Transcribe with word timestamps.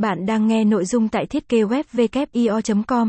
Bạn 0.00 0.26
đang 0.26 0.46
nghe 0.46 0.64
nội 0.64 0.84
dung 0.84 1.08
tại 1.08 1.26
thiết 1.26 1.48
kế 1.48 1.62
web 1.62 2.82
com 2.86 3.08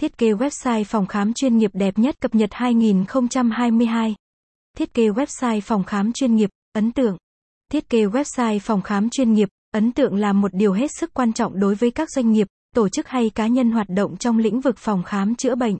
Thiết 0.00 0.18
kế 0.18 0.32
website 0.32 0.84
phòng 0.84 1.06
khám 1.06 1.34
chuyên 1.34 1.58
nghiệp 1.58 1.70
đẹp 1.74 1.98
nhất 1.98 2.20
cập 2.20 2.34
nhật 2.34 2.50
2022. 2.52 4.14
Thiết 4.76 4.94
kế 4.94 5.08
website 5.08 5.60
phòng 5.60 5.84
khám 5.84 6.12
chuyên 6.12 6.34
nghiệp, 6.34 6.50
ấn 6.72 6.92
tượng. 6.92 7.16
Thiết 7.72 7.88
kế 7.88 8.06
website 8.06 8.58
phòng 8.58 8.82
khám 8.82 9.10
chuyên 9.10 9.32
nghiệp, 9.32 9.48
ấn 9.72 9.92
tượng 9.92 10.14
là 10.14 10.32
một 10.32 10.54
điều 10.54 10.72
hết 10.72 10.90
sức 10.90 11.14
quan 11.14 11.32
trọng 11.32 11.60
đối 11.60 11.74
với 11.74 11.90
các 11.90 12.10
doanh 12.10 12.32
nghiệp, 12.32 12.46
tổ 12.74 12.88
chức 12.88 13.08
hay 13.08 13.30
cá 13.30 13.46
nhân 13.46 13.70
hoạt 13.70 13.88
động 13.88 14.16
trong 14.16 14.38
lĩnh 14.38 14.60
vực 14.60 14.78
phòng 14.78 15.02
khám 15.02 15.34
chữa 15.34 15.54
bệnh. 15.54 15.76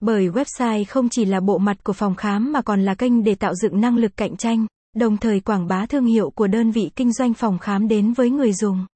Bởi 0.00 0.28
website 0.28 0.84
không 0.88 1.08
chỉ 1.08 1.24
là 1.24 1.40
bộ 1.40 1.58
mặt 1.58 1.84
của 1.84 1.92
phòng 1.92 2.14
khám 2.14 2.52
mà 2.52 2.62
còn 2.62 2.82
là 2.82 2.94
kênh 2.94 3.24
để 3.24 3.34
tạo 3.34 3.54
dựng 3.54 3.80
năng 3.80 3.96
lực 3.96 4.16
cạnh 4.16 4.36
tranh, 4.36 4.66
đồng 4.96 5.16
thời 5.16 5.40
quảng 5.40 5.66
bá 5.66 5.86
thương 5.86 6.06
hiệu 6.06 6.30
của 6.30 6.46
đơn 6.46 6.70
vị 6.70 6.90
kinh 6.96 7.12
doanh 7.12 7.34
phòng 7.34 7.58
khám 7.58 7.88
đến 7.88 8.12
với 8.12 8.30
người 8.30 8.52
dùng. 8.52 8.86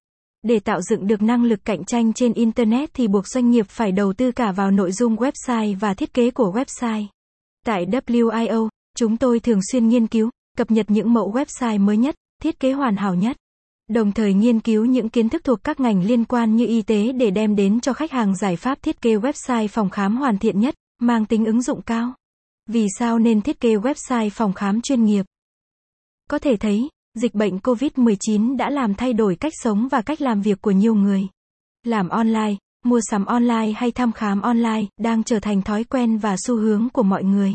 Để 0.42 0.60
tạo 0.60 0.80
dựng 0.82 1.06
được 1.06 1.22
năng 1.22 1.44
lực 1.44 1.64
cạnh 1.64 1.84
tranh 1.84 2.12
trên 2.12 2.32
Internet 2.32 2.94
thì 2.94 3.08
buộc 3.08 3.26
doanh 3.26 3.50
nghiệp 3.50 3.66
phải 3.68 3.92
đầu 3.92 4.12
tư 4.12 4.32
cả 4.32 4.52
vào 4.52 4.70
nội 4.70 4.92
dung 4.92 5.16
website 5.16 5.78
và 5.78 5.94
thiết 5.94 6.14
kế 6.14 6.30
của 6.30 6.52
website. 6.52 7.06
Tại 7.66 7.86
WIO, 7.86 8.68
chúng 8.96 9.16
tôi 9.16 9.40
thường 9.40 9.60
xuyên 9.72 9.88
nghiên 9.88 10.06
cứu, 10.06 10.30
cập 10.56 10.70
nhật 10.70 10.90
những 10.90 11.12
mẫu 11.12 11.32
website 11.32 11.80
mới 11.80 11.96
nhất, 11.96 12.14
thiết 12.42 12.60
kế 12.60 12.72
hoàn 12.72 12.96
hảo 12.96 13.14
nhất. 13.14 13.36
Đồng 13.88 14.12
thời 14.12 14.34
nghiên 14.34 14.60
cứu 14.60 14.84
những 14.84 15.08
kiến 15.08 15.28
thức 15.28 15.44
thuộc 15.44 15.64
các 15.64 15.80
ngành 15.80 16.04
liên 16.04 16.24
quan 16.24 16.56
như 16.56 16.66
y 16.66 16.82
tế 16.82 17.12
để 17.12 17.30
đem 17.30 17.56
đến 17.56 17.80
cho 17.80 17.92
khách 17.92 18.10
hàng 18.10 18.36
giải 18.36 18.56
pháp 18.56 18.82
thiết 18.82 19.00
kế 19.00 19.16
website 19.16 19.68
phòng 19.68 19.90
khám 19.90 20.16
hoàn 20.16 20.38
thiện 20.38 20.60
nhất, 20.60 20.74
mang 21.00 21.26
tính 21.26 21.44
ứng 21.44 21.62
dụng 21.62 21.82
cao. 21.82 22.14
Vì 22.66 22.86
sao 22.98 23.18
nên 23.18 23.40
thiết 23.40 23.60
kế 23.60 23.74
website 23.74 24.30
phòng 24.32 24.52
khám 24.52 24.80
chuyên 24.80 25.04
nghiệp? 25.04 25.26
Có 26.30 26.38
thể 26.38 26.56
thấy, 26.56 26.88
Dịch 27.14 27.34
bệnh 27.34 27.58
COVID-19 27.58 28.56
đã 28.56 28.70
làm 28.70 28.94
thay 28.94 29.12
đổi 29.12 29.36
cách 29.36 29.52
sống 29.56 29.88
và 29.88 30.02
cách 30.02 30.20
làm 30.20 30.42
việc 30.42 30.60
của 30.60 30.70
nhiều 30.70 30.94
người. 30.94 31.22
Làm 31.84 32.08
online, 32.08 32.54
mua 32.84 33.00
sắm 33.10 33.24
online 33.24 33.72
hay 33.76 33.90
thăm 33.90 34.12
khám 34.12 34.40
online 34.40 34.82
đang 35.00 35.24
trở 35.24 35.40
thành 35.40 35.62
thói 35.62 35.84
quen 35.84 36.18
và 36.18 36.36
xu 36.46 36.56
hướng 36.56 36.88
của 36.92 37.02
mọi 37.02 37.24
người. 37.24 37.52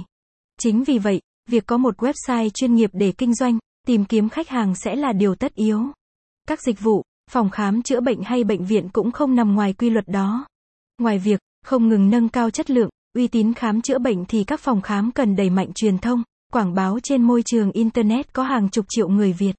Chính 0.59 0.83
vì 0.83 0.99
vậy, 0.99 1.22
việc 1.49 1.66
có 1.66 1.77
một 1.77 1.97
website 1.97 2.49
chuyên 2.49 2.75
nghiệp 2.75 2.89
để 2.94 3.11
kinh 3.11 3.36
doanh, 3.36 3.59
tìm 3.88 4.05
kiếm 4.05 4.30
khách 4.30 4.49
hàng 4.49 4.75
sẽ 4.75 4.95
là 4.95 5.14
điều 5.14 5.36
tất 5.36 5.55
yếu. 5.55 5.81
Các 6.47 6.61
dịch 6.61 6.80
vụ, 6.80 7.03
phòng 7.31 7.49
khám 7.49 7.81
chữa 7.81 7.99
bệnh 7.99 8.23
hay 8.23 8.44
bệnh 8.44 8.66
viện 8.66 8.89
cũng 8.94 9.11
không 9.11 9.36
nằm 9.36 9.55
ngoài 9.55 9.73
quy 9.73 9.89
luật 9.89 10.08
đó. 10.08 10.45
Ngoài 10.97 11.19
việc 11.19 11.39
không 11.66 11.88
ngừng 11.88 12.09
nâng 12.09 12.30
cao 12.30 12.49
chất 12.49 12.69
lượng, 12.69 12.89
uy 13.16 13.27
tín 13.27 13.53
khám 13.53 13.81
chữa 13.81 13.99
bệnh 13.99 14.25
thì 14.25 14.44
các 14.44 14.59
phòng 14.59 14.81
khám 14.81 15.11
cần 15.11 15.36
đẩy 15.36 15.49
mạnh 15.49 15.73
truyền 15.75 15.97
thông, 15.97 16.23
Quảng 16.53 16.73
báo 16.73 17.00
trên 17.03 17.23
môi 17.23 17.42
trường 17.45 17.72
Internet 17.72 18.34
có 18.34 18.44
hàng 18.44 18.70
chục 18.70 18.86
triệu 18.90 19.09
người 19.09 19.34
Việt. 19.34 19.53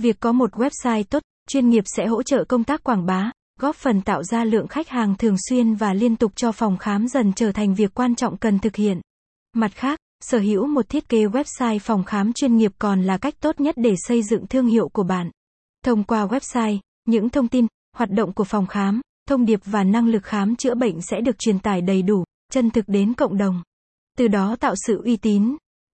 Việc 0.00 0.20
có 0.20 0.32
một 0.32 0.52
website 0.52 1.02
tốt, 1.02 1.22
chuyên 1.48 1.68
nghiệp 1.68 1.84
sẽ 1.86 2.06
hỗ 2.06 2.22
trợ 2.22 2.44
công 2.44 2.64
tác 2.64 2.84
quảng 2.84 3.06
bá, 3.06 3.30
góp 3.60 3.76
phần 3.76 4.00
tạo 4.00 4.22
ra 4.22 4.44
lượng 4.44 4.66
khách 4.66 4.88
hàng 4.88 5.14
thường 5.18 5.36
xuyên 5.48 5.74
và 5.74 5.94
liên 5.94 6.16
tục 6.16 6.32
cho 6.36 6.52
phòng 6.52 6.78
khám 6.78 7.08
dần 7.08 7.32
trở 7.32 7.52
thành 7.52 7.74
việc 7.74 7.94
quan 7.94 8.14
trọng 8.14 8.36
cần 8.36 8.58
thực 8.58 8.76
hiện. 8.76 9.00
Mặt 9.54 9.70
khác, 9.74 9.98
sở 10.20 10.38
hữu 10.38 10.66
một 10.66 10.88
thiết 10.88 11.08
kế 11.08 11.24
website 11.24 11.78
phòng 11.78 12.04
khám 12.04 12.32
chuyên 12.32 12.56
nghiệp 12.56 12.72
còn 12.78 13.02
là 13.02 13.18
cách 13.18 13.34
tốt 13.40 13.60
nhất 13.60 13.74
để 13.78 13.94
xây 13.96 14.22
dựng 14.22 14.46
thương 14.46 14.66
hiệu 14.66 14.88
của 14.88 15.02
bạn. 15.02 15.30
Thông 15.84 16.04
qua 16.04 16.26
website, 16.26 16.78
những 17.06 17.28
thông 17.28 17.48
tin, 17.48 17.66
hoạt 17.96 18.10
động 18.10 18.32
của 18.32 18.44
phòng 18.44 18.66
khám, 18.66 19.00
thông 19.28 19.44
điệp 19.44 19.60
và 19.64 19.84
năng 19.84 20.06
lực 20.06 20.24
khám 20.24 20.56
chữa 20.56 20.74
bệnh 20.74 21.02
sẽ 21.02 21.20
được 21.20 21.38
truyền 21.38 21.58
tải 21.58 21.80
đầy 21.80 22.02
đủ, 22.02 22.24
chân 22.52 22.70
thực 22.70 22.84
đến 22.88 23.14
cộng 23.14 23.38
đồng. 23.38 23.62
Từ 24.18 24.28
đó 24.28 24.56
tạo 24.60 24.74
sự 24.86 25.02
uy 25.04 25.16
tín, 25.16 25.56